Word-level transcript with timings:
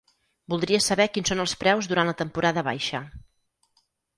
Voldria 0.53 0.79
saber 0.85 1.05
quins 1.17 1.31
son 1.33 1.43
els 1.45 1.53
preus 1.65 1.91
durant 1.91 2.11
la 2.13 2.17
temporada 2.25 2.65
baixa. 2.71 3.07